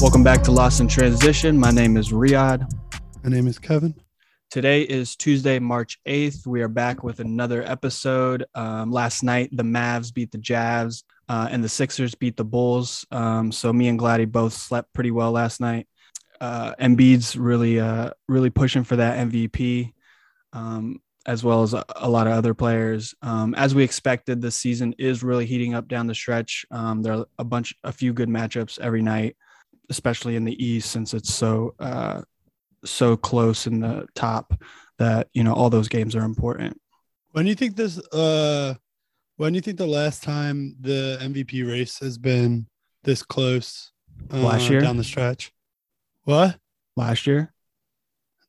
[0.00, 1.58] Welcome back to Lost in Transition.
[1.58, 2.66] My name is Riyadh.
[3.22, 3.94] My name is Kevin.
[4.50, 6.46] Today is Tuesday, March 8th.
[6.46, 8.46] We are back with another episode.
[8.54, 13.06] Um, last night, the Mavs beat the Jazz uh, and the Sixers beat the Bulls.
[13.10, 15.86] Um, so me and Gladdy both slept pretty well last night.
[16.40, 19.92] Uh, Embiid's really, uh, really pushing for that MVP,
[20.54, 23.14] um, as well as a, a, lot of other players.
[23.20, 26.64] Um, as we expected, the season is really heating up down the stretch.
[26.70, 29.36] Um, there are a bunch, a few good matchups every night,
[29.90, 32.22] especially in the East, since it's so, uh,
[32.84, 34.54] so close in the top
[34.98, 36.80] that you know all those games are important.
[37.32, 37.98] When do you think this?
[38.08, 38.74] Uh,
[39.36, 42.66] when do you think the last time the MVP race has been
[43.04, 43.92] this close?
[44.32, 45.52] Uh, last year down the stretch.
[46.24, 46.58] What?
[46.96, 47.52] Last year?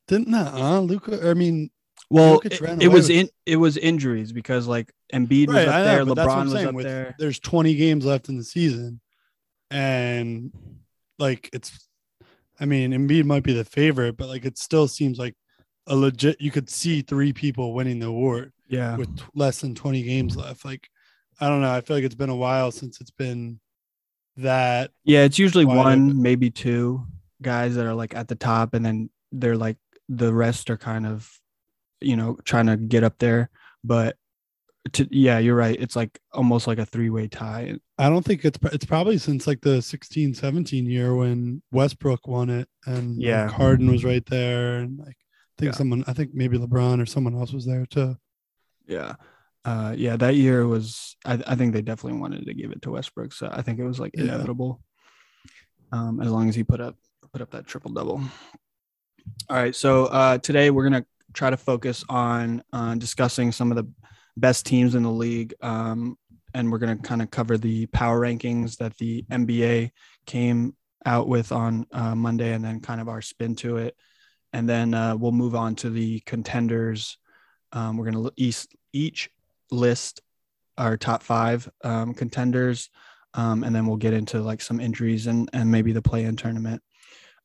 [0.07, 0.53] Didn't that?
[0.53, 1.29] Uh, Luka.
[1.29, 1.69] I mean,
[2.09, 6.05] well, it, it was in it was injuries because like Embiid right, was up there,
[6.05, 7.15] LeBron was up With, there.
[7.17, 8.99] There's 20 games left in the season,
[9.69, 10.51] and
[11.21, 11.87] like it's
[12.59, 15.35] I mean, Embiid might be the favorite, but like it still seems like
[15.87, 16.39] a legit.
[16.39, 18.51] You could see three people winning the award.
[18.67, 20.63] Yeah, with less than twenty games left.
[20.63, 20.87] Like,
[21.39, 21.71] I don't know.
[21.71, 23.59] I feel like it's been a while since it's been
[24.37, 24.91] that.
[25.03, 26.21] Yeah, it's usually one, open.
[26.21, 27.05] maybe two
[27.41, 29.77] guys that are like at the top, and then they're like
[30.07, 31.29] the rest are kind of,
[31.99, 33.49] you know, trying to get up there.
[33.83, 34.17] But
[34.93, 35.77] to, yeah, you're right.
[35.79, 37.77] It's like almost like a three way tie.
[38.01, 42.49] I don't think it's it's probably since like the 16 17 year when Westbrook won
[42.49, 45.77] it and yeah, like Harden was right there and like I think yeah.
[45.77, 48.17] someone I think maybe LeBron or someone else was there too.
[48.87, 49.13] Yeah.
[49.63, 52.91] Uh yeah, that year was I, I think they definitely wanted to give it to
[52.91, 53.33] Westbrook.
[53.33, 54.81] So I think it was like inevitable.
[55.93, 55.99] Yeah.
[55.99, 56.95] Um as long as he put up
[57.31, 58.19] put up that triple double.
[59.47, 59.75] All right.
[59.75, 63.87] So uh today we're gonna try to focus on uh, discussing some of the
[64.35, 65.53] best teams in the league.
[65.61, 66.17] Um,
[66.53, 69.91] and we're going to kind of cover the power rankings that the NBA
[70.25, 70.75] came
[71.05, 73.95] out with on uh, Monday and then kind of our spin to it.
[74.53, 77.17] And then uh, we'll move on to the contenders.
[77.71, 79.29] Um, we're going to each, each
[79.71, 80.21] list
[80.77, 82.89] our top five um, contenders.
[83.33, 86.35] Um, and then we'll get into like some injuries and, and maybe the play in
[86.35, 86.81] tournament.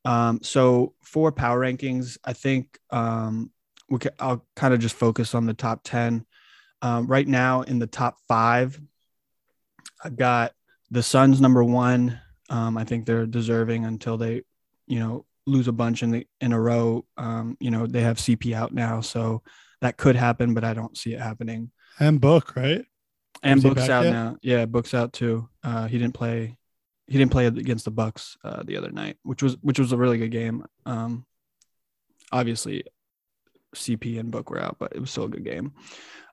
[0.05, 3.50] Um, so for power rankings, I think um,
[3.88, 6.25] we can, I'll kind of just focus on the top 10.
[6.83, 8.81] Um, right now in the top five,
[10.06, 10.53] I've got
[10.93, 12.21] the Suns number one.
[12.49, 14.43] Um, I think they're deserving until they,
[14.87, 17.05] you know, lose a bunch in the in a row.
[17.17, 19.43] Um, you know, they have CP out now, so
[19.81, 21.72] that could happen, but I don't see it happening.
[21.99, 22.84] And Book, right?
[23.43, 24.12] And Book's out yet?
[24.12, 24.37] now.
[24.43, 25.49] Yeah, Book's out too.
[25.65, 26.56] Uh, he didn't play.
[27.09, 29.97] He didn't play against the Bucks uh, the other night, which was which was a
[29.97, 30.65] really good game.
[30.84, 31.27] Um,
[32.31, 32.84] obviously,
[33.75, 35.73] CP and Book were out, but it was still a good game.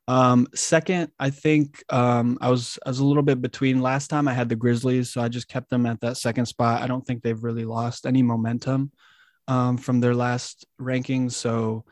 [0.08, 3.81] Um, second, I think um, I was I was a little bit between.
[3.81, 6.81] Last time I had the Grizzlies, so I just kept them at that second spot.
[6.81, 8.92] I don't think they've really lost any momentum
[9.47, 11.34] um, from their last rankings.
[11.34, 11.86] So,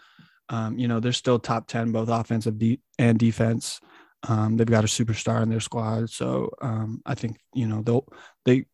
[0.50, 3.80] um, you know, they're still top ten, both offensive de- and defense.
[4.28, 8.08] Um, they've got a superstar in their squad, so um, I think you know they'll
[8.46, 8.66] they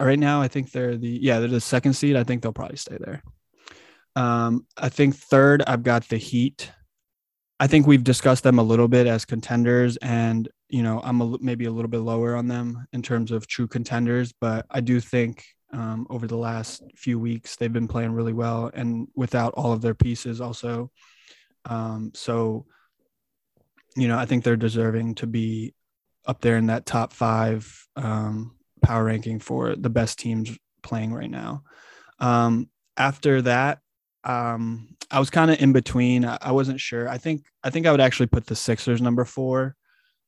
[0.00, 0.40] right now.
[0.40, 2.16] I think they're the yeah they're the second seed.
[2.16, 3.22] I think they'll probably stay there.
[4.16, 6.70] Um, I think third, I've got the Heat.
[7.60, 11.38] I think we've discussed them a little bit as contenders, and you know I'm a,
[11.40, 15.00] maybe a little bit lower on them in terms of true contenders, but I do
[15.00, 19.72] think um, over the last few weeks they've been playing really well, and without all
[19.72, 20.90] of their pieces also.
[21.66, 22.66] Um, so,
[23.96, 25.74] you know, I think they're deserving to be
[26.26, 31.30] up there in that top five um, power ranking for the best teams playing right
[31.30, 31.62] now.
[32.18, 33.80] Um, after that,
[34.24, 36.24] um, I was kind of in between.
[36.24, 37.08] I, I, wasn't sure.
[37.08, 39.76] I think I think I would actually put the Sixers number four.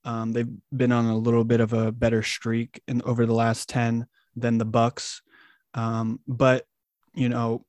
[0.04, 3.68] Um, they've been on a little bit of a better streak in over the last
[3.68, 4.06] ten
[4.36, 5.22] than the Bucks,
[5.74, 6.66] um, but
[7.14, 7.64] you know,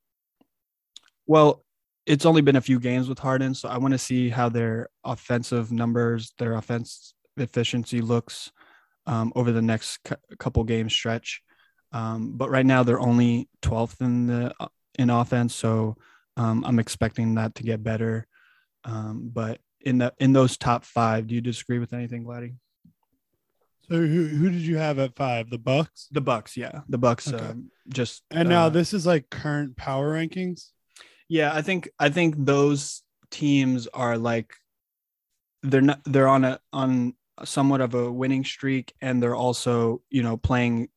[1.25, 1.63] well,
[2.05, 4.89] it's only been a few games with Harden, so I want to see how their
[5.03, 8.51] offensive numbers, their offense efficiency looks
[9.05, 9.99] um, over the next
[10.37, 11.41] couple game stretch.
[11.93, 14.67] Um, but right now they're only 12th in the uh,
[14.99, 15.95] in offense, so
[16.37, 18.27] um, I'm expecting that to get better.
[18.85, 22.55] Um, but in the in those top five, do you disagree with anything, Gladdy?
[23.89, 25.49] So who who did you have at five?
[25.49, 26.07] The Bucks.
[26.11, 27.31] The Bucks, yeah, the Bucks.
[27.31, 27.43] Okay.
[27.43, 30.69] Um, just and now uh, this is like current power rankings.
[31.27, 33.01] Yeah, I think I think those
[33.31, 34.53] teams are like
[35.63, 40.21] they're not they're on a on somewhat of a winning streak, and they're also you
[40.21, 40.89] know playing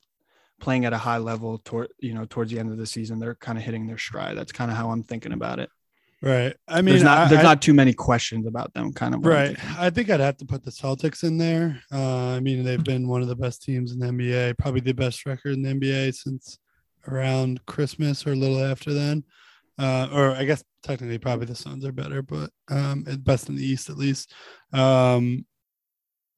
[0.60, 3.34] playing at a high level toward you know towards the end of the season they're
[3.34, 4.36] kind of hitting their stride.
[4.36, 5.70] That's kind of how i'm thinking about it.
[6.22, 6.54] Right.
[6.68, 9.24] I mean there's not I, there's I, not too many questions about them kind of
[9.24, 9.56] right.
[9.78, 11.82] i think i'd have to put the celtics in there.
[11.92, 14.92] Uh, i mean they've been one of the best teams in the nba probably the
[14.92, 16.58] best record in the nba since
[17.08, 19.24] around Christmas or a little after then.
[19.78, 23.64] Uh, or I guess technically probably the Suns are better, but um, best in the
[23.64, 24.32] East at least.
[24.72, 25.46] Um,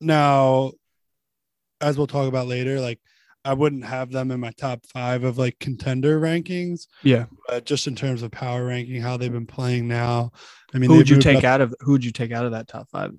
[0.00, 0.72] now,
[1.80, 3.00] as we'll talk about later, like
[3.44, 6.86] I wouldn't have them in my top five of like contender rankings.
[7.02, 7.26] Yeah.
[7.48, 10.32] But just in terms of power ranking, how they've been playing now.
[10.72, 12.52] I mean, who would you take up, out of who would you take out of
[12.52, 13.12] that top five?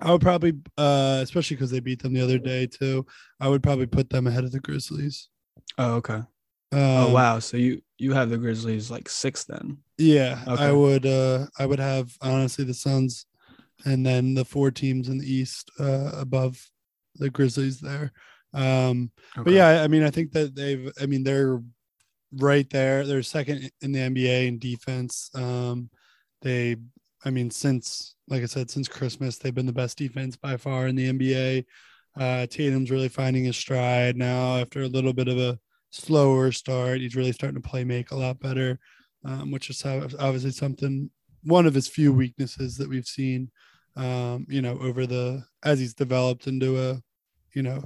[0.00, 3.06] I would probably, uh, especially because they beat them the other day too.
[3.38, 5.28] I would probably put them ahead of the Grizzlies.
[5.76, 6.22] Oh, okay.
[6.72, 7.38] Oh, um, oh wow!
[7.40, 9.78] So you you have the Grizzlies like six then?
[9.98, 10.62] Yeah, okay.
[10.62, 11.04] I would.
[11.04, 13.26] uh I would have honestly the Suns,
[13.84, 16.70] and then the four teams in the East uh above
[17.16, 18.12] the Grizzlies there.
[18.52, 19.44] Um, okay.
[19.44, 20.90] but yeah, I mean, I think that they've.
[21.00, 21.60] I mean, they're
[22.32, 23.06] right there.
[23.06, 25.30] They're second in the NBA in defense.
[25.34, 25.90] Um,
[26.42, 26.76] they,
[27.24, 30.86] I mean, since like I said, since Christmas, they've been the best defense by far
[30.86, 31.64] in the NBA.
[32.18, 35.58] Uh, Tatum's really finding his stride now after a little bit of a
[35.90, 37.00] slower start.
[37.00, 38.78] He's really starting to play make a lot better,
[39.24, 41.10] um, which is obviously something
[41.42, 43.50] one of his few weaknesses that we've seen.
[43.96, 47.02] Um, you know, over the as he's developed into a,
[47.54, 47.82] you know,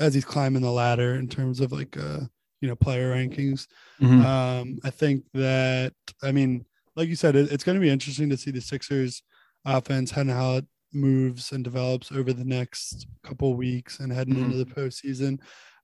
[0.00, 2.20] as he's climbing the ladder in terms of like uh,
[2.60, 3.66] you know, player rankings.
[4.00, 4.24] Mm-hmm.
[4.24, 5.92] Um, I think that
[6.22, 6.64] I mean,
[6.96, 9.22] like you said, it, it's going to be interesting to see the Sixers
[9.64, 14.52] offense and how it moves and develops over the next couple weeks and heading mm-hmm.
[14.52, 15.38] into the postseason.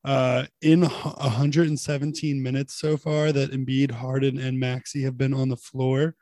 [0.05, 5.57] Uh, in 117 minutes so far that Embiid, Harden, and Maxi have been on the
[5.57, 6.15] floor,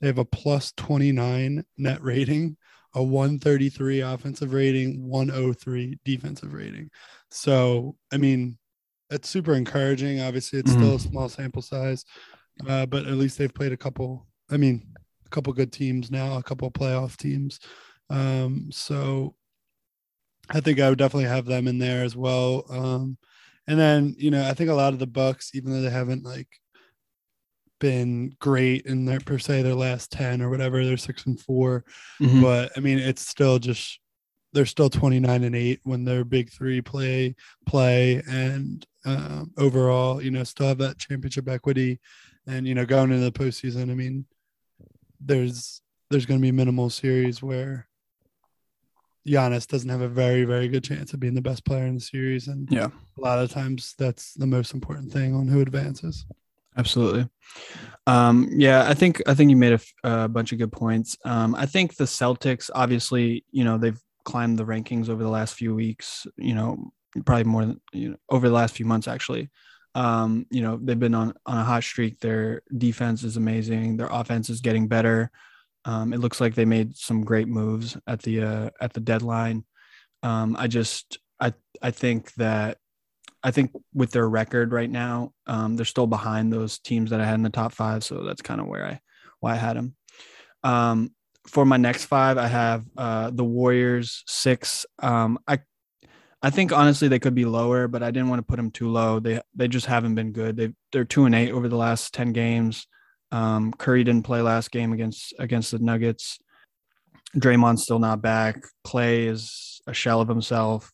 [0.00, 2.56] they have a plus 29 net rating,
[2.98, 6.90] a 133 offensive rating, 103 defensive rating.
[7.30, 8.58] So, I mean,
[9.08, 10.20] it's super encouraging.
[10.20, 10.82] Obviously, it's mm-hmm.
[10.82, 12.04] still a small sample size,
[12.66, 14.26] uh, but at least they've played a couple.
[14.50, 14.82] I mean,
[15.24, 17.60] a couple good teams now, a couple playoff teams.
[18.10, 19.36] Um, so
[20.50, 22.64] I think I would definitely have them in there as well.
[22.68, 23.16] Um,
[23.68, 26.24] and then, you know, I think a lot of the Bucks, even though they haven't
[26.24, 26.48] like
[27.78, 31.84] been great in their per se their last 10 or whatever, they're six and 4
[32.20, 32.42] mm-hmm.
[32.42, 34.00] But I mean, it's still just
[34.52, 37.34] they're still 29 and 8 when their big three play
[37.66, 42.00] play and um, overall, you know, still have that championship equity.
[42.46, 44.24] And you know, going into the postseason, I mean,
[45.20, 47.88] there's there's going to be minimal series where
[49.26, 52.00] Giannis doesn't have a very, very good chance of being the best player in the
[52.00, 52.48] series.
[52.48, 56.24] And yeah, a lot of times that's the most important thing on who advances.
[56.78, 57.28] Absolutely.
[58.06, 61.18] Um, yeah, I think I think you made a, bunch of good points.
[61.24, 65.54] Um, I think the Celtics, obviously, you know, they've climbed the rankings over the last
[65.54, 66.26] few weeks.
[66.36, 66.92] You know,
[67.26, 69.50] probably more than you know over the last few months actually.
[69.94, 72.20] Um, you know, they've been on on a hot streak.
[72.20, 73.96] Their defense is amazing.
[73.96, 75.30] Their offense is getting better.
[75.84, 79.64] Um, it looks like they made some great moves at the uh, at the deadline.
[80.22, 81.52] Um, I just I
[81.82, 82.78] I think that
[83.42, 87.24] I think with their record right now, um, they're still behind those teams that I
[87.24, 88.02] had in the top five.
[88.04, 89.00] So that's kind of where I
[89.40, 89.94] why I had them.
[90.64, 91.10] Um,
[91.46, 94.86] for my next five, I have uh, the Warriors six.
[94.98, 95.60] Um, I
[96.42, 98.88] I think honestly they could be lower, but I didn't want to put them too
[98.90, 99.18] low.
[99.20, 100.56] They they just haven't been good.
[100.56, 102.86] They they're two and eight over the last ten games.
[103.30, 106.38] Um, Curry didn't play last game against against the Nuggets.
[107.36, 108.62] Draymond's still not back.
[108.84, 110.92] Clay is a shell of himself.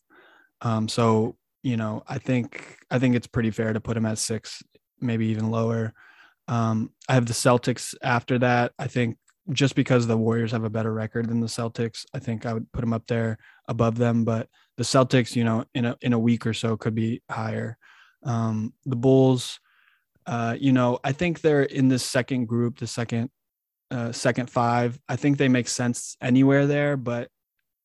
[0.61, 4.19] Um, so you know, I think I think it's pretty fair to put him at
[4.19, 4.63] six,
[5.01, 5.95] maybe even lower.
[6.47, 8.73] Um, I have the Celtics after that.
[8.79, 9.17] I think
[9.51, 12.71] just because the Warriors have a better record than the Celtics, I think I would
[12.73, 14.25] put them up there above them.
[14.25, 17.79] But the Celtics, you know, in a in a week or so could be higher.
[18.25, 19.59] Um, the Bulls,
[20.27, 23.31] uh, you know, I think they're in this second group, the second
[23.91, 25.01] uh, second five.
[25.09, 27.31] I think they make sense anywhere there, but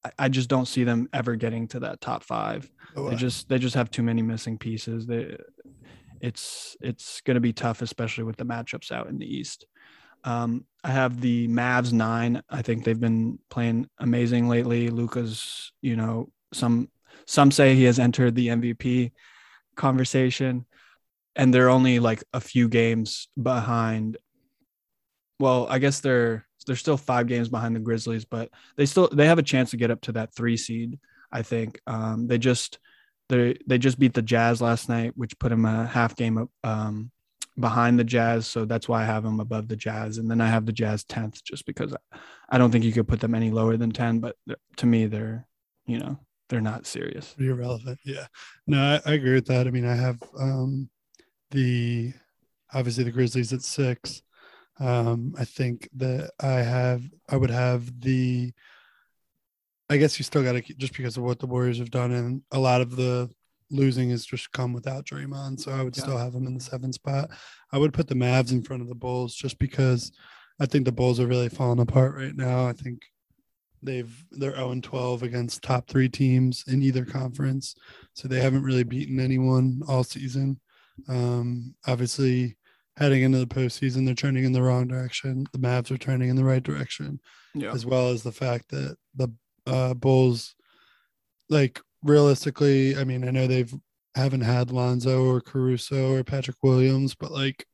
[0.04, 2.70] I, I just don't see them ever getting to that top five.
[2.96, 5.06] Oh, they just they just have too many missing pieces.
[5.06, 5.38] They,
[6.22, 9.66] it's it's going to be tough, especially with the matchups out in the East.
[10.24, 12.42] Um, I have the Mavs nine.
[12.50, 14.90] I think they've been playing amazing lately.
[14.90, 16.90] Luka's, you know, some
[17.26, 19.12] some say he has entered the MVP
[19.76, 20.66] conversation
[21.36, 24.18] and they're only like a few games behind.
[25.40, 29.26] Well, I guess they're they're still five games behind the Grizzlies, but they still they
[29.26, 31.00] have a chance to get up to that three seed.
[31.32, 32.78] I think um, they just
[33.28, 36.50] they they just beat the Jazz last night, which put them a half game up
[36.64, 37.10] um,
[37.60, 38.46] behind the Jazz.
[38.46, 41.04] So that's why I have them above the Jazz, and then I have the Jazz
[41.04, 41.96] tenth, just because
[42.48, 44.20] I don't think you could put them any lower than ten.
[44.20, 44.36] But
[44.78, 45.48] to me, they're
[45.88, 47.34] you know they're not serious.
[47.40, 47.98] Irrelevant.
[48.06, 48.28] Yeah.
[48.68, 49.66] No, I, I agree with that.
[49.66, 50.88] I mean, I have um,
[51.50, 52.14] the
[52.72, 54.22] obviously the Grizzlies at six.
[54.80, 58.52] Um, I think that I have I would have the
[59.90, 62.42] I guess you still got to just because of what the Warriors have done and
[62.52, 63.30] a lot of the
[63.72, 65.60] losing has just come without Draymond.
[65.60, 66.04] So I would Yeah.
[66.04, 67.30] still have them in the seven spot.
[67.72, 70.12] I would put the Mavs in front of the Bulls just because
[70.60, 72.68] I think the Bulls are really falling apart right now.
[72.68, 73.02] I think
[73.82, 77.76] they've they're 0 and 12 against top three teams in either conference.
[78.14, 80.60] So they haven't really beaten anyone all season.
[81.08, 82.58] Um, obviously
[83.00, 85.48] heading into the postseason, they're turning in the wrong direction.
[85.54, 87.20] The Mavs are turning in the right direction
[87.56, 87.72] Yeah.
[87.72, 89.30] as well as the fact that the
[89.66, 90.54] uh, Bulls,
[91.50, 93.74] like realistically, I mean, I know they've
[94.16, 97.66] haven't had Lonzo or Caruso or Patrick Williams, but like,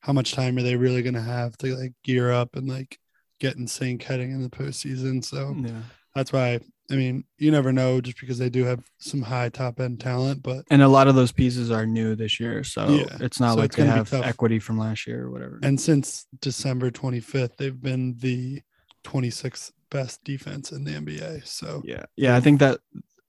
[0.00, 2.98] how much time are they really going to have to like gear up and like
[3.40, 5.24] get in sync heading in the postseason?
[5.24, 5.82] So Yeah.
[6.14, 6.60] that's why.
[6.90, 10.42] I mean, you never know just because they do have some high top end talent,
[10.42, 13.18] but And a lot of those pieces are new this year, so Yeah.
[13.20, 15.58] it's not So like it's they have equity from last year or whatever.
[15.62, 18.62] and since December 25th, they've been the
[19.04, 21.46] 26th best defense in the NBA.
[21.46, 22.80] So yeah, yeah, I think that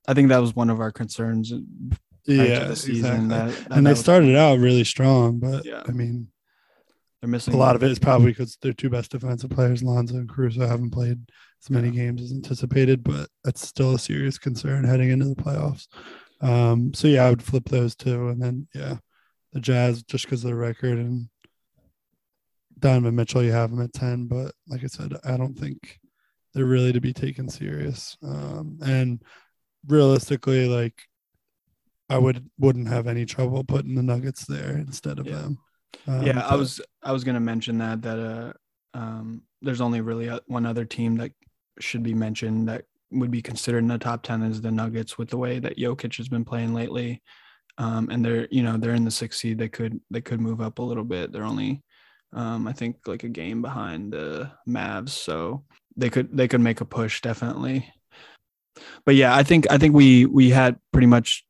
[0.08, 1.52] I think that was one of our concerns
[2.26, 3.26] yeah, the season.
[3.26, 3.28] exactly.
[3.30, 5.84] That, that and that they started out really strong, but Yeah.
[5.88, 6.28] I mean,
[7.22, 10.16] they're missing a lot of it is probably because their two best defensive players, Lonzo
[10.16, 11.20] and Caruso, haven't played
[11.62, 15.88] as many games as anticipated, but that's still a serious concern heading into the playoffs.
[16.42, 18.98] Um, so yeah, I would flip those two, and then yeah,
[19.54, 21.28] the Jazz just because of the record and
[22.80, 26.00] Donovan Mitchell, you have them at ten, but like I said, I don't think
[26.54, 28.18] they're really to be taken serious.
[28.24, 29.22] Um, and
[29.86, 30.96] realistically, like
[32.10, 35.36] I would wouldn't have any trouble putting the Nuggets there instead of Yeah.
[35.36, 35.58] them.
[36.08, 40.30] Um, yeah, I was I was gonna mention that that uh um there's only really
[40.30, 41.32] uh, one other team that
[41.80, 45.30] should be mentioned that would be considered in the top ten is the Nuggets with
[45.30, 47.22] the way that Jokic has been playing lately.
[47.78, 49.58] Um, and they're you know they're in the sixth seed.
[49.58, 51.32] They could they could move up a little bit.
[51.32, 51.82] They're only
[52.34, 55.64] um, I think like a game behind the Mavs, so
[55.96, 57.92] they could they could make a push definitely.
[59.06, 61.46] But yeah, I think I think we we had pretty much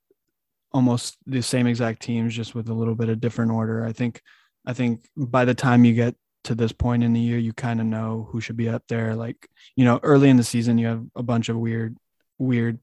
[0.71, 3.83] almost the same exact teams, just with a little bit of different order.
[3.83, 4.21] I think
[4.65, 6.15] I think by the time you get
[6.45, 9.15] to this point in the year, you kind of know who should be up there.
[9.15, 11.97] Like you know, early in the season, you have a bunch of weird
[12.37, 12.79] weird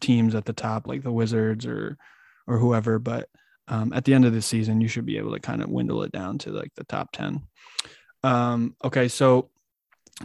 [0.00, 1.96] teams at the top, like the Wizards or
[2.46, 2.98] or whoever.
[2.98, 3.28] But
[3.68, 6.02] um, at the end of the season, you should be able to kind of dwindle
[6.02, 7.42] it down to like the top ten.
[8.22, 9.50] Um, okay, so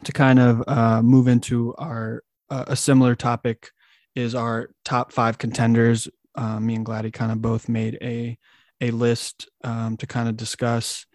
[0.03, 3.71] to kind of uh, move into our uh, a similar topic
[4.15, 6.07] is our top five contenders.
[6.35, 8.37] Uh, me and Gladdy kind of both made a
[8.81, 11.05] a list um, to kind of discuss.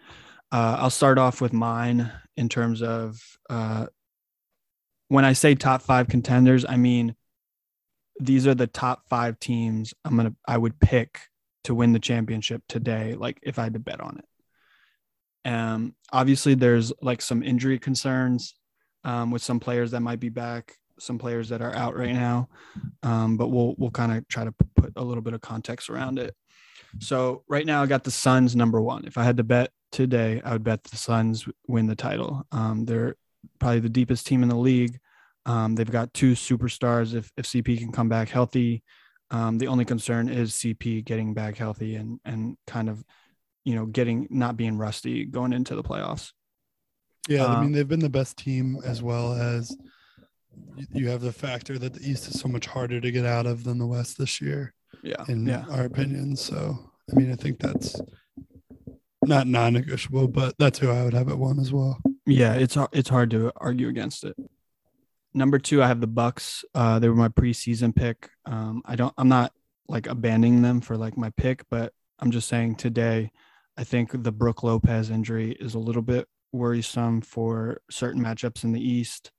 [0.51, 3.87] Uh, I'll start off with mine in terms of uh,
[5.09, 7.15] when I say top five contenders, I mean
[8.19, 11.19] these are the top five teams I'm gonna I would pick
[11.65, 13.15] to win the championship today.
[13.15, 15.49] Like if I had to bet on it.
[15.49, 18.55] Um, obviously there's like some injury concerns
[19.03, 22.49] um, with some players that might be back, some players that are out right now.
[23.03, 26.19] Um, but we'll we'll kind of try to put a little bit of context around
[26.19, 26.35] it.
[26.99, 29.05] So right now I got the Suns number one.
[29.05, 32.45] If I had to bet today, I would bet the Suns win the title.
[32.51, 33.15] Um, they're
[33.59, 34.99] probably the deepest team in the league.
[35.45, 37.13] Um, they've got two superstars.
[37.13, 38.83] If if CP can come back healthy,
[39.31, 43.03] um, the only concern is CP getting back healthy and and kind of,
[43.63, 46.31] you know, getting not being rusty going into the playoffs.
[47.27, 49.75] Yeah, I Um, mean they've been the best team as well as
[50.91, 53.63] you have the factor that the East is so much harder to get out of
[53.63, 56.35] than the West this year, Yeah, in yeah, our opinion.
[56.35, 57.95] So I mean, I think that's
[59.25, 61.99] not non-negotiable, but that's who I would have at one as well.
[62.25, 62.53] yeah.
[62.53, 64.35] It's it's hard to argue against it.
[65.33, 66.65] Number two, I have the Bucks.
[66.73, 68.29] Uh, they were my preseason pick.
[68.45, 69.13] Um, I don't.
[69.17, 69.53] I'm not
[69.87, 73.31] like abandoning them for like my pick, but I'm just saying today,
[73.77, 78.71] I think the Brooke Lopez injury is a little bit worrisome for certain matchups in
[78.71, 79.31] the East.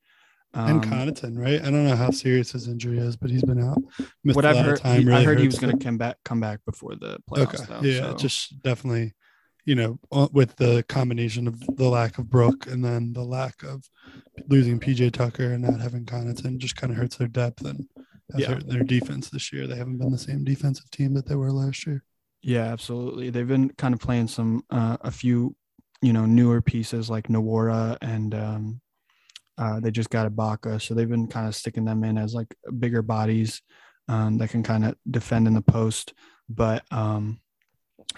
[0.54, 1.60] and Um, Connaughton, right?
[1.60, 3.78] I don't know how serious his injury is, but he's been out.
[4.24, 6.60] Missed what I've heard, he- I heard he was going to come back come back
[6.64, 7.54] before the playoffs.
[7.54, 7.64] Okay.
[7.68, 9.12] Though, yeah, so- just definitely,
[9.70, 13.62] you know, uh, with the combination of the lack of Brooke and then the lack
[13.62, 13.88] of
[14.48, 17.86] losing PJ Tucker and not having Connaughton just kind of hurts their depth and
[18.32, 18.54] has Yeah.
[18.54, 19.68] hurt their defense this year.
[19.68, 22.02] They haven't been the same defensive team that they were last year.
[22.42, 23.30] Yeah, absolutely.
[23.30, 25.54] They've been kind of playing some uh, a few,
[26.02, 28.80] you know, newer pieces like Nwora and um,
[29.56, 32.52] uh, they just got Ibaka, so they've been kind of sticking them in as like
[32.80, 33.62] bigger bodies
[34.08, 36.12] um, that can kind of defend in the post.
[36.48, 37.38] But um,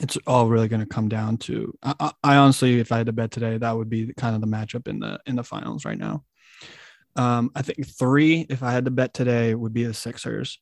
[0.01, 1.77] it's all really going to come down to.
[1.83, 4.47] I, I, honestly, if I had to bet today, that would be kind of the
[4.47, 6.25] matchup in the in the finals right now.
[7.15, 10.59] Um, I think three, if I had to bet today, would be the Sixers.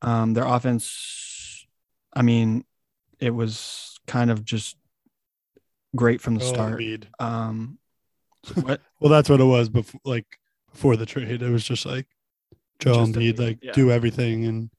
[0.00, 1.66] Um, their offense,
[2.14, 2.64] I mean,
[3.20, 4.76] it was kind of just
[5.94, 6.82] great from the Oh, start.
[7.18, 7.78] Um,
[8.54, 8.80] what?
[9.00, 10.26] Well, that's what it was before, like
[10.70, 11.42] before the trade.
[11.42, 12.06] It was just like
[12.78, 13.72] Joel Just Embiid, Embiid, like yeah.
[13.72, 14.70] do everything, and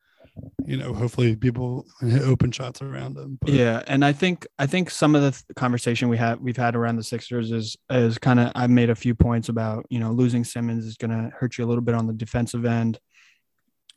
[0.66, 3.52] you know, hopefully people hit open shots around them But.
[3.52, 6.76] Yeah, and I think I think some of the th- conversation we have we've had
[6.76, 10.12] around the Sixers is is kind of I've made a few points about you know
[10.12, 13.00] losing Simmons is going to hurt you a little bit on the defensive end,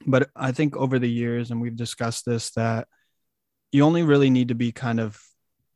[0.07, 2.89] but I think over the years and we've discussed this that
[3.73, 5.21] you only really need to be kind of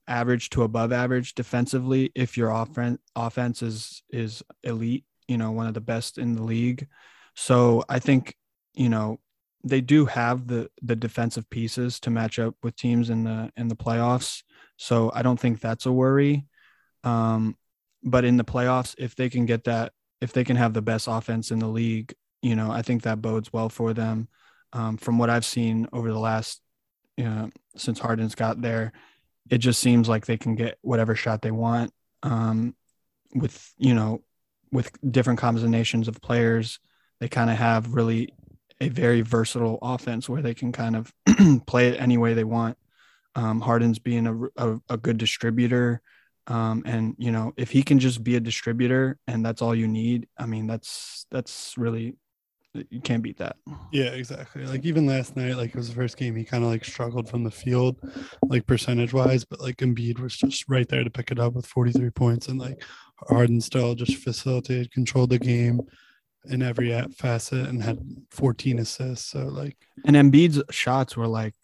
[0.09, 5.69] average to above average defensively if your offense offense is is elite, you know, one
[5.69, 6.87] of the best in the league.
[7.35, 8.35] So I think
[8.75, 9.21] you know
[9.63, 13.69] they do have the the defensive pieces to match up with teams in the in
[13.69, 14.43] the playoffs.
[14.77, 16.47] So I don't think that's a worry.
[17.05, 17.57] Um,
[18.03, 21.07] but in the playoffs, if they can get that, if they can have the best
[21.09, 24.29] offense in the league, you know, I think that bodes well for them.
[24.73, 26.63] Um, from what I've seen over the last,
[27.17, 28.93] you know, since Harden's got there,
[29.51, 32.75] it just seems like they can get whatever shot they want um,
[33.35, 34.23] with, you know,
[34.73, 36.79] with different combinations of players.
[37.19, 38.33] They kind of have really
[38.81, 41.13] a very versatile offense where they can kind of
[41.67, 42.77] play it any way they want.
[43.35, 46.01] Um, Harden's being a, a, a good distributor.
[46.47, 49.87] Um, and you know, if he can just be a distributor and that's all you
[49.87, 52.17] need, I mean, that's that's really
[52.89, 53.57] you can't beat that.
[53.93, 54.65] Yeah, exactly.
[54.65, 57.29] Like even last night, like it was the first game, he kind of like struggled
[57.29, 57.97] from the field,
[58.45, 61.67] like percentage wise, but like Embiid was just right there to pick it up with
[61.67, 62.83] 43 points, and like
[63.29, 65.81] Harden still just facilitated, controlled the game
[66.47, 67.99] in every facet and had
[68.31, 69.31] 14 assists.
[69.31, 71.55] So like, and Embiid's shots were like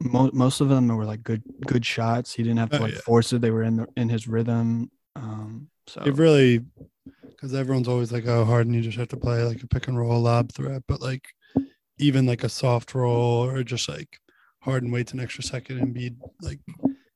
[0.00, 2.32] mo- most of them were like good good shots.
[2.32, 3.00] He didn't have to oh, like yeah.
[3.00, 4.90] force it; they were in the, in his rhythm.
[5.16, 6.64] Um, so it really
[7.28, 9.98] because everyone's always like, "Oh, Harden, you just have to play like a pick and
[9.98, 11.28] roll lob threat," but like
[11.98, 14.18] even like a soft roll or just like
[14.60, 16.60] Harden waits an extra second and Embiid like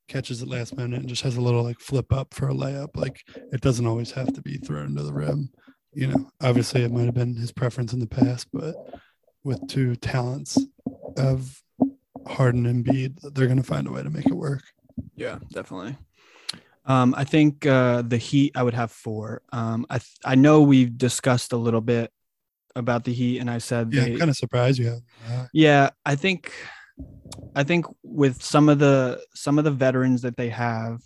[0.09, 2.97] catches it last minute and just has a little like flip up for a layup.
[2.97, 5.50] Like it doesn't always have to be thrown to the rim
[5.95, 8.75] you know, obviously it might have been his preference in the past, but
[9.43, 10.59] with two talents
[11.17, 11.63] of
[12.26, 14.63] Harden and Embiid, they're going to find a way to make it work.
[15.17, 15.97] Yeah, definitely.
[16.87, 19.43] Um, I think uh, the Heat I would have four.
[19.52, 22.11] Um, I th- I know we've discussed a little bit
[22.76, 25.00] about the Heat, and I said yeah, they, kind of surprised you.
[25.52, 26.52] Yeah, I think
[27.57, 31.00] I think with some of the some of the veterans that they have,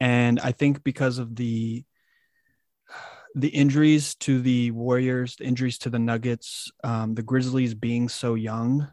[0.00, 1.84] and I think because of the
[3.36, 8.34] the injuries to the Warriors, the injuries to the Nuggets, um, the Grizzlies being so
[8.34, 8.88] young,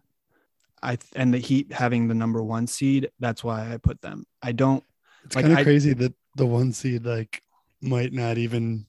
[0.84, 3.10] I and the Heat having the number one seed.
[3.20, 4.26] That's why I put them.
[4.42, 4.84] I don't.
[5.24, 7.42] It's like, kind of crazy that the one seed like
[7.82, 8.86] might not even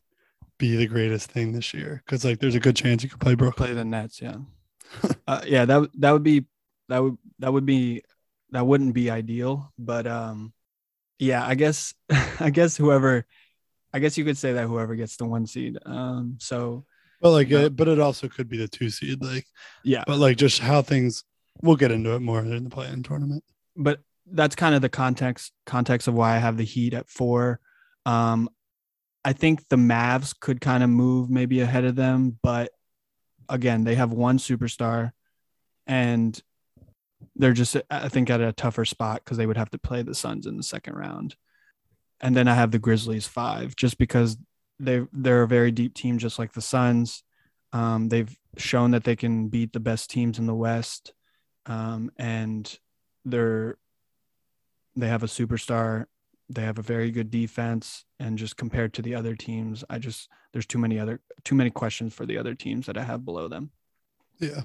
[0.59, 3.37] be the greatest thing this year because like there's a good chance you could play
[3.37, 3.69] Brooklyn.
[3.69, 4.37] Play the Nets, yeah,
[5.29, 5.67] uh, yeah.
[5.67, 6.47] That that would be
[6.89, 8.03] that would that would be
[8.51, 10.53] that wouldn't be ideal, but um,
[11.21, 11.47] yeah.
[11.47, 11.95] I guess
[12.41, 13.25] I guess whoever
[13.95, 15.79] I guess you could say that whoever gets the one seed.
[15.87, 16.85] Um, so,
[17.21, 19.23] but like, uh, but it also could be the two seed.
[19.23, 19.47] Like,
[19.85, 21.23] yeah, but like just how things.
[21.63, 23.45] We'll get into it more in the play-in tournament.
[23.77, 27.61] But that's kind of the context context of why I have the Heat at four.
[28.05, 28.51] Um,
[29.25, 32.73] I think the Mavs could kind of move maybe ahead of them, but
[33.49, 35.13] again, they have one superstar,
[35.87, 36.39] and
[37.37, 40.17] they're just I think at a tougher spot because they would have to play the
[40.17, 41.37] Suns in the second round
[42.25, 44.39] and then I have the Grizzlies five, just because
[44.81, 47.23] they they're a very deep team, just like the Suns.
[47.75, 51.13] Um, they've shown that they can beat the best teams in the West,
[51.67, 52.79] um, and
[53.27, 53.77] they're
[54.97, 56.07] they have a superstar.
[56.49, 60.31] They have a very good defense, and just compared to the other teams, I just
[60.55, 63.49] there's too many other too many questions for the other teams that I have below
[63.49, 63.71] them.
[64.41, 64.63] Yeah.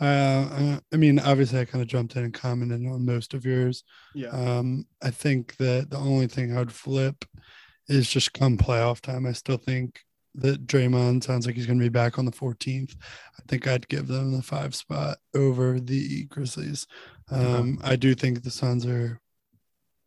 [0.00, 3.84] Uh, I mean, obviously, I kind of jumped in and commented on most of yours.
[4.14, 4.28] Yeah.
[4.28, 7.24] Um, I think that the only thing I would flip
[7.88, 9.26] is just come playoff time.
[9.26, 10.00] I still think
[10.36, 12.94] that Draymond sounds like he's going to be back on the 14th.
[13.38, 16.86] I think I'd give them the five spot over the Grizzlies.
[17.30, 19.20] Um, I do think the Suns are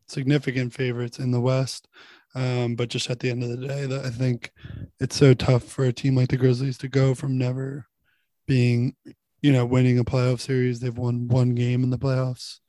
[0.08, 1.88] significant favorites in the West.
[2.36, 4.52] Um, but just at the end of the day, that I think
[5.00, 7.86] it's so tough for a team like the Grizzlies to go from never
[8.46, 8.96] being,
[9.42, 10.80] you know, winning a playoff series.
[10.80, 12.60] They've won one game in the playoffs.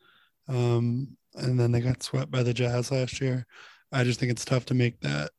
[0.48, 3.46] Um, and then they got swept by the Jazz last year.
[3.92, 5.30] I just think it's tough to make that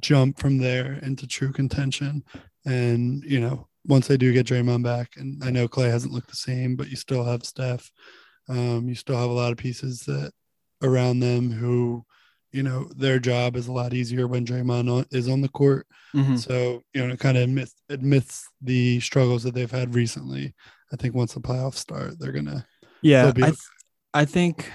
[0.00, 2.24] jump from there into true contention.
[2.64, 6.30] And, you know, once they do get Draymond back, and I know Clay hasn't looked
[6.30, 7.90] the same, but you still have Steph.
[8.48, 10.32] Um, you still have a lot of pieces that
[10.82, 12.04] around them who
[12.56, 15.86] you know, their job is a lot easier when Draymond is on the court.
[16.14, 16.36] Mm-hmm.
[16.36, 20.54] So, you know, it kind of admits, admits the struggles that they've had recently.
[20.92, 22.64] I think once the playoffs start, they're going to.
[23.02, 23.28] Yeah.
[23.28, 23.56] I, th-
[24.14, 24.72] I think,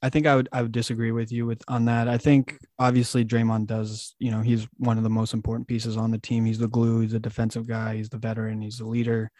[0.00, 2.08] I think I would, I would disagree with you with on that.
[2.08, 6.12] I think obviously Draymond does, you know, he's one of the most important pieces on
[6.12, 6.44] the team.
[6.44, 7.00] He's the glue.
[7.00, 7.96] He's a defensive guy.
[7.96, 8.60] He's the veteran.
[8.62, 9.30] He's the leader.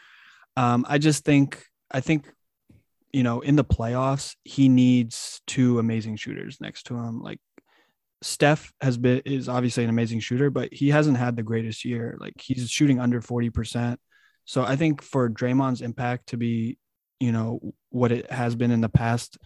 [0.57, 2.27] Um, I just think, I think
[3.13, 7.23] you know, in the playoffs, he needs two amazing shooters next to him.
[7.23, 7.39] Like
[8.23, 12.17] Steph has been is obviously an amazing shooter, but he hasn't had the greatest year.
[12.21, 13.97] Like he's shooting under 40%.
[14.45, 16.79] So I think for Draymond's impact to be,
[17.21, 19.39] you know, what it has been in the past,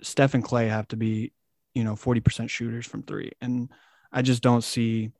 [0.00, 1.32] Steph and Clay have to be,
[1.74, 3.32] you know, 40% shooters from three.
[3.40, 3.68] And
[4.12, 5.12] I just don't see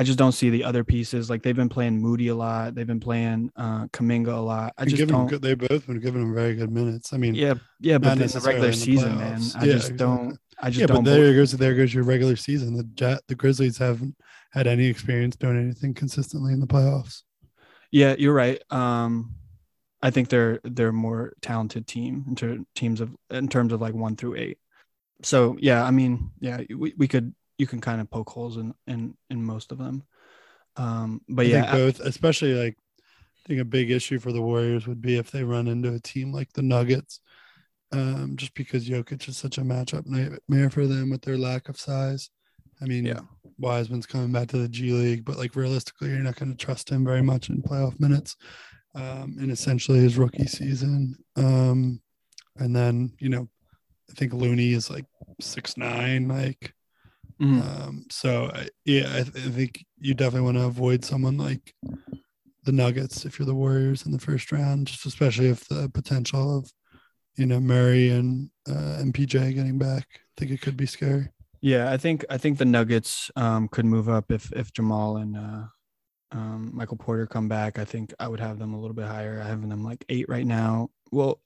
[0.00, 1.28] I just don't see the other pieces.
[1.28, 2.74] Like they've been playing Moody a lot.
[2.74, 4.72] They've been playing uh Kuminga a lot.
[4.78, 5.26] I just don't.
[5.26, 7.12] Good, they both been giving them very good minutes.
[7.12, 9.90] I mean, yeah, yeah, but in the regular in the season, man, I yeah, just
[9.90, 9.96] exactly.
[9.98, 10.38] don't.
[10.62, 11.04] I just yeah, don't.
[11.04, 12.74] but there goes there goes your regular season.
[12.74, 14.16] The Jet, the Grizzlies haven't
[14.50, 17.22] had any experience doing anything consistently in the playoffs.
[17.90, 18.62] Yeah, you're right.
[18.70, 19.34] Um,
[20.02, 23.80] I think they're they're a more talented team in ter- teams of in terms of
[23.80, 24.58] like one through eight.
[25.22, 28.74] So yeah, I mean, yeah, we, we could you can kind of poke holes in
[28.86, 30.02] in in most of them.
[30.76, 32.76] Um, but I yeah, both, especially like
[33.44, 36.00] I think a big issue for the Warriors would be if they run into a
[36.00, 37.20] team like the Nuggets,
[37.92, 41.78] um, just because Jokic is such a matchup nightmare for them with their lack of
[41.78, 42.30] size.
[42.82, 43.20] I mean, yeah,
[43.58, 46.90] Wiseman's coming back to the G League, but like realistically, you're not going to trust
[46.90, 48.36] him very much in playoff minutes,
[48.94, 51.16] um, in essentially his rookie season.
[51.36, 52.00] Um,
[52.56, 53.48] and then you know,
[54.10, 55.06] I think Looney is like
[55.40, 56.74] six nine, like
[57.40, 57.60] Mm-hmm.
[57.60, 61.74] Um, so I, yeah, I, th- I, think you definitely want to avoid someone like
[62.64, 66.58] the Nuggets if you're the Warriors in the first round, just especially if the potential
[66.58, 66.70] of
[67.36, 70.06] you know Murray and uh, MPJ getting back.
[70.14, 71.28] I think it could be scary.
[71.60, 75.36] Yeah, I think I think the Nuggets um, could move up if if Jamal and
[75.36, 75.62] uh,
[76.32, 77.78] um, Michael Porter come back.
[77.78, 79.40] I think I would have them a little bit higher.
[79.42, 80.90] I have them like eight right now.
[81.12, 81.40] Well,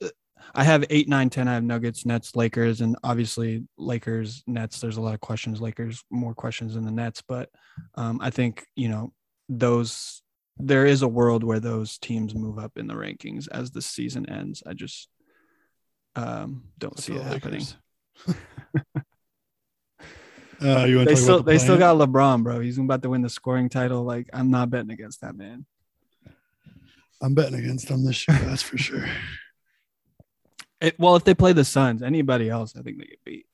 [0.55, 1.49] I have eight, nine, ten.
[1.49, 4.81] I have Nuggets, Nets, Lakers, and obviously Lakers, Nets.
[4.81, 5.61] There's a lot of questions.
[5.61, 7.51] Lakers, more questions than the Nets, but
[7.95, 9.13] um, I think you know
[9.49, 10.21] those.
[10.59, 14.31] There is a world where those teams move up in the rankings as the season
[14.31, 14.63] ends.
[14.65, 15.09] I just
[16.17, 17.65] um, don't see it happening.
[20.63, 22.61] Uh, you they still the they still got LeBron, bro.
[22.61, 24.05] He's about to win the scoring title.
[24.05, 25.67] Like I'm not betting against that man.
[27.21, 28.39] I'm betting against them this year.
[28.39, 29.05] That's for sure.
[30.81, 33.47] It, well, if they play the Suns, anybody else, I think they get beat.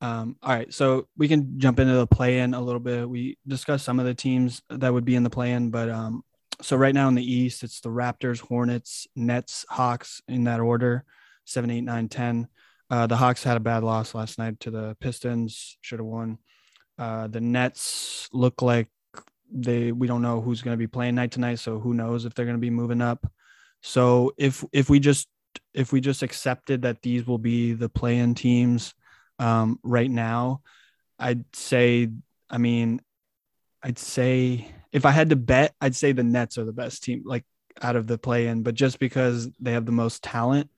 [0.00, 3.08] Um, all right, so we can jump into the play-in a little bit.
[3.08, 6.22] We discussed some of the teams that would be in the play-in, but um,
[6.60, 11.04] so right now in the East, it's the Raptors, Hornets, Nets, Hawks in that order,
[11.48, 12.48] seven, eight, nine, ten.
[12.90, 16.38] Uh, the Hawks had a bad loss last night to the Pistons, should have won.
[16.98, 18.88] Uh, the Nets look like
[19.50, 22.34] they we don't know who's going to be playing night tonight, so who knows if
[22.34, 23.30] they're going to be moving up.
[23.82, 25.28] So if if we just
[25.74, 28.94] if we just accepted that these will be the play-in teams
[29.38, 30.62] um, right now,
[31.18, 32.10] I'd say,
[32.50, 33.00] I mean,
[33.82, 37.22] I'd say if I had to bet, I'd say the Nets are the best team,
[37.24, 37.44] like
[37.80, 38.62] out of the play-in.
[38.62, 40.70] But just because they have the most talent,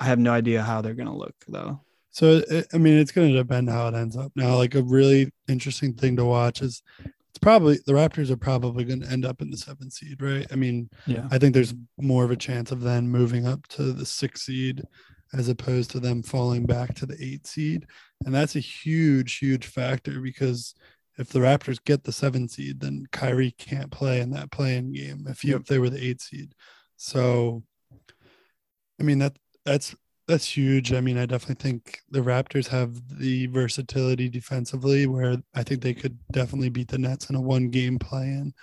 [0.00, 1.80] I have no idea how they're going to look though.
[2.10, 4.32] So I mean, it's going to depend how it ends up.
[4.36, 8.84] Now, like a really interesting thing to watch is it's probably the Raptors are probably
[8.84, 10.46] going to end up in the seventh seed, right?
[10.52, 13.92] I mean, yeah, I think there's more of a chance of them moving up to
[13.92, 14.84] the sixth seed
[15.34, 17.86] as opposed to them falling back to the eight seed.
[18.24, 20.74] And that's a huge, huge factor because
[21.18, 25.26] if the Raptors get the seven seed, then Kyrie can't play in that play-in game
[25.28, 26.54] if, you, if they were the eight seed.
[26.96, 27.62] So,
[29.00, 29.94] I mean, that that's
[30.26, 30.92] that's huge.
[30.92, 35.92] I mean, I definitely think the Raptors have the versatility defensively where I think they
[35.92, 38.54] could definitely beat the Nets in a one game play in.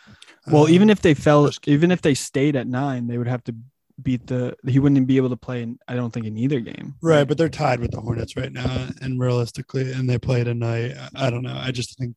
[0.48, 3.44] Well, um, even if they fell, even if they stayed at nine, they would have
[3.44, 3.56] to
[4.02, 6.96] beat the, he wouldn't be able to play, in, I don't think, in either game.
[7.04, 7.28] Right.
[7.28, 8.88] But they're tied with the Hornets right now.
[9.00, 10.96] And realistically, and they play tonight.
[11.14, 11.56] I don't know.
[11.56, 12.16] I just think,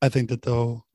[0.00, 0.86] I think that they'll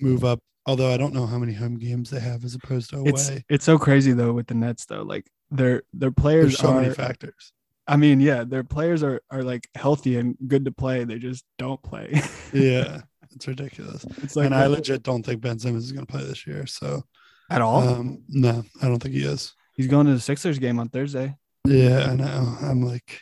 [0.00, 0.40] move up.
[0.66, 3.10] Although I don't know how many home games they have as opposed to away.
[3.10, 5.02] It's, it's so crazy though with the Nets though.
[5.02, 7.52] Like their their players There's so are, many factors.
[7.86, 11.04] I mean, yeah, their players are are like healthy and good to play.
[11.04, 12.20] They just don't play.
[12.52, 13.02] yeah,
[13.32, 14.04] it's ridiculous.
[14.22, 16.66] It's like, and I legit don't think Ben Simmons is going to play this year.
[16.66, 17.04] So
[17.50, 17.86] at all?
[17.86, 19.54] Um, no, I don't think he is.
[19.76, 21.36] He's going to the Sixers game on Thursday.
[21.66, 22.56] Yeah, I know.
[22.62, 23.20] I'm like,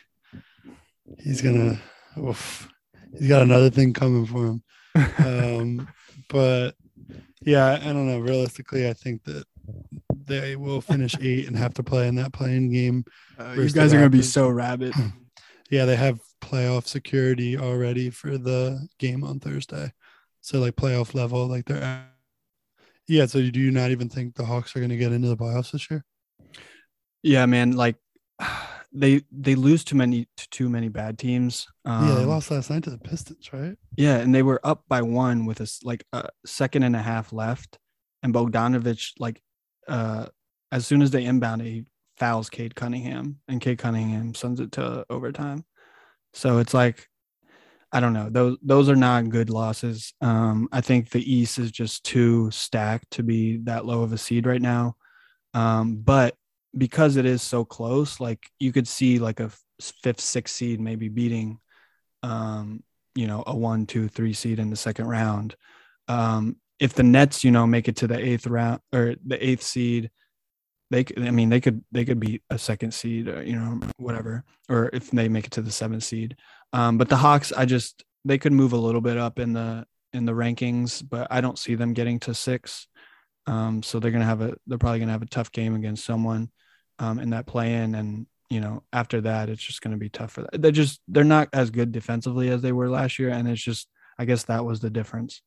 [1.19, 1.79] he's gonna.
[2.17, 2.69] Oof,
[3.17, 4.63] he's got another thing coming for him.
[5.25, 5.87] um,
[6.29, 6.75] but
[7.41, 8.19] yeah, I don't know.
[8.19, 9.45] Realistically, I think that
[10.25, 13.05] they will finish eight and have to play in that play-in game.
[13.39, 14.93] Uh, you guys are going to be so rabid.
[15.69, 19.91] yeah, they have playoff security already for the game on Thursday.
[20.41, 21.81] So like playoff level, like they're.
[21.81, 22.09] At,
[23.07, 23.25] yeah.
[23.25, 25.71] So do you not even think the Hawks are going to get into the playoffs
[25.71, 26.03] this year?
[27.21, 27.71] Yeah, man.
[27.71, 27.95] Like
[28.93, 31.67] they they lose too many to too many bad teams.
[31.85, 33.75] Um, yeah, they um, lost last night to the Pistons, right?
[33.97, 37.33] Yeah, and they were up by one with a like a second and a half
[37.33, 37.79] left,
[38.21, 39.41] and Bogdanovic like
[39.87, 40.27] uh
[40.71, 41.85] as soon as they inbounded, he
[42.17, 45.65] fouls Cade Cunningham, and Cade Cunningham sends it to overtime.
[46.33, 47.07] So it's like,
[47.91, 48.29] I don't know.
[48.29, 50.13] Those those are not good losses.
[50.19, 54.17] Um, I think the East is just too stacked to be that low of a
[54.17, 54.95] seed right now.
[55.53, 56.35] Um, but
[56.75, 59.51] because it is so close, like you could see like a
[60.01, 61.59] fifth, sixth seed maybe beating,
[62.23, 65.55] um, you know, a one, two, three seed in the second round.
[66.07, 69.63] Um, if the Nets, you know, make it to the eighth round or the eighth
[69.63, 70.11] seed,
[70.91, 73.79] they could, I mean, they could they could beat a second seed, or, you know,
[73.95, 74.43] whatever.
[74.67, 76.35] Or if they make it to the seventh seed,
[76.73, 79.85] um, but the Hawks, I just they could move a little bit up in the
[80.11, 82.87] in the rankings, but I don't see them getting to six.
[83.47, 86.51] Um, so they're gonna have a they're probably gonna have a tough game against someone
[86.99, 90.33] um, in that play in, and you know after that it's just gonna be tough
[90.33, 90.61] for that.
[90.61, 93.87] They're just they're not as good defensively as they were last year, and it's just
[94.19, 95.41] I guess that was the difference.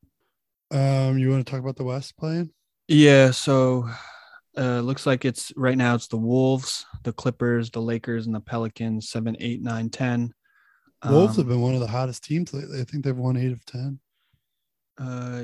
[0.71, 2.51] Um, you want to talk about the West play-in?
[2.89, 3.89] Yeah, so
[4.57, 8.41] uh, looks like it's right now it's the Wolves, the Clippers, the Lakers, and the
[8.41, 9.11] Pelicans.
[9.11, 10.33] Seven, eight, nine, ten.
[11.05, 12.81] Wolves um, have been one of the hottest teams lately.
[12.81, 14.01] I think they've won eight of ten.
[14.99, 15.43] Uh,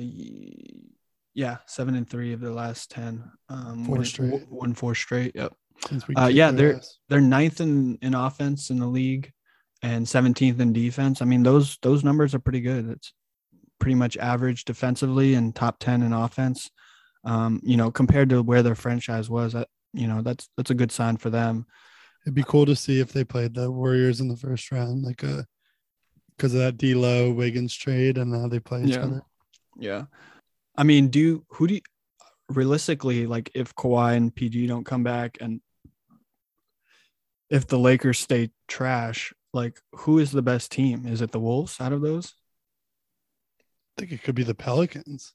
[1.35, 3.31] yeah, seven and three of the last ten.
[3.49, 4.49] Um, four straight.
[4.49, 5.33] One four straight.
[5.35, 5.53] Yep.
[6.17, 6.99] Uh, yeah, they're ass.
[7.09, 9.33] they're ninth in in offense in the league,
[9.83, 11.21] and seventeenth in defense.
[11.21, 12.89] I mean those those numbers are pretty good.
[12.91, 13.13] It's
[13.83, 16.71] pretty much average defensively and top ten in offense.
[17.25, 20.75] Um, you know, compared to where their franchise was, that you know that's that's a
[20.75, 21.67] good sign for them.
[22.25, 25.25] It'd be cool to see if they played the Warriors in the first round, like
[25.25, 25.43] a uh,
[26.37, 29.03] because of that D'Lo Wiggins trade and how they play each yeah.
[29.03, 29.23] other.
[29.77, 30.05] Yeah,
[30.77, 31.81] I mean, do you, who do you,
[32.49, 35.61] realistically like if Kawhi and PG don't come back and
[37.51, 41.05] if the Lakers stay trash, like who is the best team?
[41.05, 42.33] Is it the Wolves out of those?
[44.03, 45.33] Think it could be the Pelicans.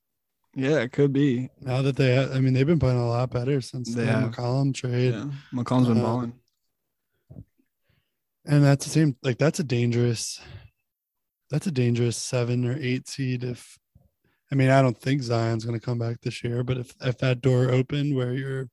[0.53, 1.49] Yeah, it could be.
[1.61, 4.11] Now that they, I mean, they've been playing a lot better since they the.
[4.11, 5.13] McCollum trade.
[5.13, 6.33] Yeah, McCollum's been uh, balling.
[8.45, 9.15] And that's the same.
[9.23, 10.41] Like that's a dangerous.
[11.49, 13.79] That's a dangerous seven or eight seed if
[14.51, 17.17] I mean, I don't think Zion's going to come back this year, but if if
[17.19, 18.69] that door opened where you're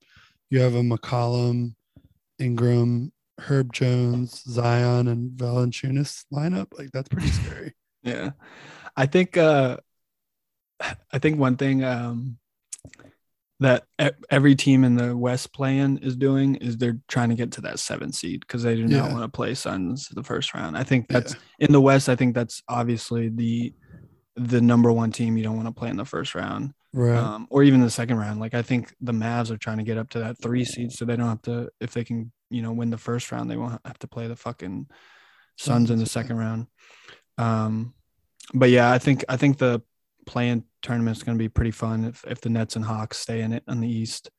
[0.51, 1.77] you have a McCollum,
[2.41, 7.75] Ingram, Herb Jones, Zion, and Valanciunas lineup, like that's pretty scary.
[8.05, 8.31] Yeah,
[8.97, 9.79] I think uh,
[11.13, 12.39] I think one thing um,
[13.61, 13.85] that
[14.31, 17.79] every team in the West play-in is doing is they're trying to get to that
[17.79, 19.13] seven seed because they do not yeah.
[19.13, 20.77] want to play Suns the first round.
[20.77, 21.67] I think that's yeah.
[21.67, 22.09] in the West.
[22.09, 23.73] I think that's obviously the
[24.37, 27.17] the number one team you don't want to play in the first round, right?
[27.17, 28.41] Um, or even the second round.
[28.41, 31.05] Like I think the Mavs are trying to get up to that three seed, so
[31.05, 31.71] they don't have to.
[31.81, 34.37] If they can, you know, win the first round, they won't have to play the
[34.37, 34.89] fucking
[35.57, 36.67] Suns in the second round.
[37.39, 37.95] Um,
[38.53, 39.83] but yeah, I think I think the
[40.27, 43.41] play-in tournament is going to be pretty fun if if the Nets and Hawks stay
[43.41, 44.31] in it on the East.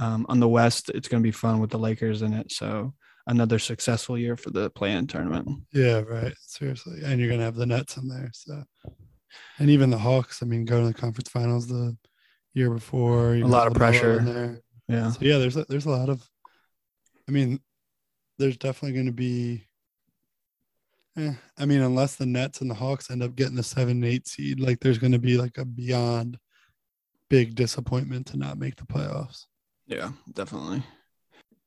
[0.00, 2.52] Um, on the West, it's going to be fun with the Lakers in it.
[2.52, 2.94] So
[3.26, 5.48] another successful year for the play-in tournament.
[5.72, 6.32] Yeah, right.
[6.40, 8.30] Seriously, and you're going to have the Nets in there.
[8.32, 8.62] So
[9.58, 10.42] and even the Hawks.
[10.42, 11.96] I mean, going to the conference finals the
[12.54, 14.62] year before, a lot of pressure there.
[14.88, 15.38] Yeah, so yeah.
[15.38, 16.28] There's a, there's a lot of.
[17.28, 17.60] I mean,
[18.38, 19.67] there's definitely going to be.
[21.18, 24.28] Eh, I mean, unless the Nets and the Hawks end up getting the seven, eight
[24.28, 26.38] seed, like there's going to be like a beyond
[27.28, 29.46] big disappointment to not make the playoffs.
[29.86, 30.82] Yeah, definitely.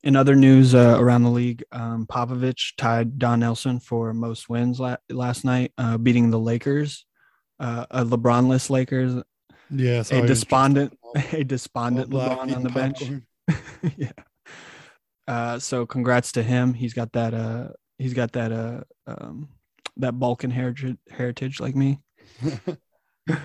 [0.03, 4.79] In other news uh, around the league, um, Popovich tied Don Nelson for most wins
[4.79, 7.05] la- last night, uh, beating the Lakers
[7.61, 9.23] uh, a LeBron-less Lakers.
[9.69, 10.97] Yeah, a despondent,
[11.31, 13.03] a despondent LeBron on the bench.
[13.97, 14.11] yeah.
[15.27, 16.73] Uh, so congrats to him.
[16.73, 17.33] He's got that.
[17.33, 17.69] Uh,
[18.01, 18.51] he's got that.
[18.51, 19.49] Uh, um,
[19.97, 21.99] that Balkan heritage, heritage like me.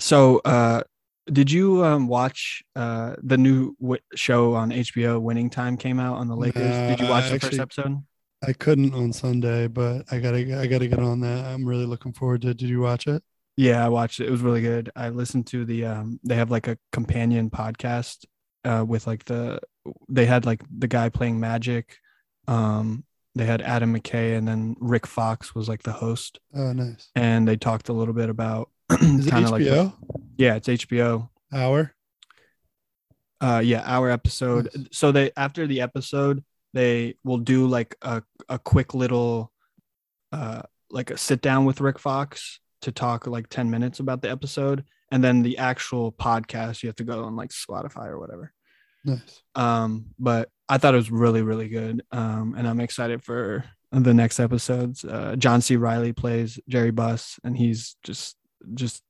[0.00, 0.82] so, uh,
[1.26, 5.20] did you um, watch uh, the new w- show on HBO?
[5.20, 6.62] Winning Time came out on the Lakers.
[6.62, 8.02] did you watch the actually, first episode?
[8.46, 11.46] I couldn't on Sunday, but I gotta I gotta get on that.
[11.46, 12.50] I'm really looking forward to.
[12.50, 12.58] it.
[12.58, 13.22] Did you watch it?
[13.56, 14.26] Yeah, I watched it.
[14.26, 14.90] It was really good.
[14.94, 16.20] I listened to the um.
[16.24, 18.26] They have like a companion podcast,
[18.64, 19.60] uh, with like the
[20.08, 21.96] they had like the guy playing Magic,
[22.46, 23.04] um.
[23.34, 26.38] They had Adam McKay and then Rick Fox was like the host.
[26.54, 27.10] Oh, nice.
[27.16, 29.92] And they talked a little bit about kind of like the,
[30.36, 31.28] yeah, it's HBO.
[31.52, 31.94] Hour.
[33.40, 34.70] Uh, yeah, our episode.
[34.74, 34.86] Nice.
[34.92, 36.44] So they after the episode,
[36.74, 39.52] they will do like a, a quick little
[40.32, 44.30] uh like a sit down with Rick Fox to talk like 10 minutes about the
[44.30, 48.52] episode and then the actual podcast you have to go on like Spotify or whatever.
[49.04, 49.42] Nice.
[49.54, 54.14] Um but I thought it was really really good um and I'm excited for the
[54.14, 55.04] next episodes.
[55.04, 58.36] Uh John C Reilly plays Jerry Buss and he's just
[58.74, 59.02] just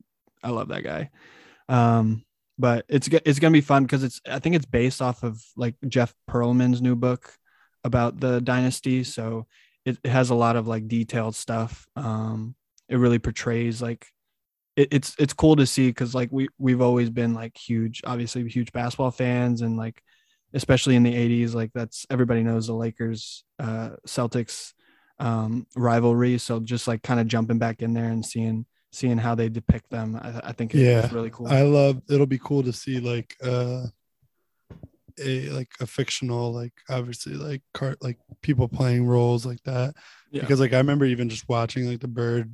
[0.43, 1.11] I love that guy.
[1.69, 2.25] Um
[2.59, 5.75] but it's it's gonna be fun because it's I think it's based off of like
[5.89, 7.33] Jeff Pearlman's new book
[7.83, 9.47] about the dynasty, so
[9.85, 11.87] it, it has a lot of like detailed stuff.
[11.97, 12.55] Um,
[12.89, 14.07] it really portrays like
[14.77, 18.49] it, it's it's cool to see because like we we've always been like huge, obviously
[18.49, 20.03] huge basketball fans, and like
[20.55, 24.73] especially in the '80s, like that's everybody knows the Lakers, uh, Celtics
[25.19, 26.39] um, rivalry.
[26.39, 29.91] So just like kind of jumping back in there and seeing seeing how they depict
[29.91, 31.49] them, I, I think yeah, it's really cool.
[31.49, 32.01] I love.
[32.09, 33.87] It'll be cool to see like uh
[35.21, 39.95] a like a fictional like obviously like cart like people playing roles like that
[40.33, 40.41] yeah.
[40.41, 42.53] because like I remember even just watching like the Bird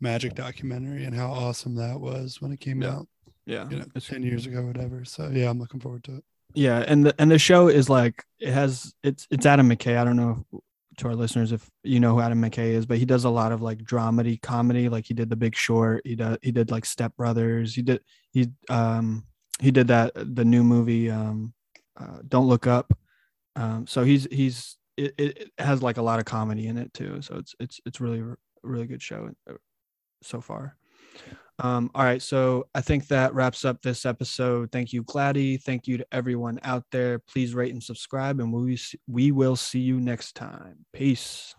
[0.00, 2.90] Magic documentary and how awesome that was when it came yeah.
[2.90, 3.08] out.
[3.44, 5.04] Yeah, you know, ten years ago, whatever.
[5.04, 6.24] So yeah, I'm looking forward to it.
[6.54, 9.96] Yeah, and the and the show is like it has it's it's Adam McKay.
[9.96, 10.44] I don't know
[10.98, 13.52] to our listeners if you know who Adam McKay is, but he does a lot
[13.52, 14.88] of like dramedy comedy.
[14.88, 16.02] Like he did The Big Short.
[16.04, 17.74] He did he did like Step Brothers.
[17.74, 18.00] He did
[18.32, 19.24] he um
[19.60, 21.54] he did that the new movie um
[21.98, 22.92] uh, Don't Look Up.
[23.56, 27.22] Um, so he's he's it, it has like a lot of comedy in it too.
[27.22, 28.22] So it's it's it's really
[28.62, 29.54] really good show uh,
[30.22, 30.76] so far.
[31.58, 34.72] Um, all right, so I think that wraps up this episode.
[34.72, 35.58] Thank you, Gladdy.
[35.58, 37.18] Thank you to everyone out there.
[37.18, 40.84] Please rate and subscribe, and we we will see you next time.
[40.92, 41.54] Peace.